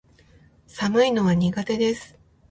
[0.65, 2.17] 寒いのは苦手です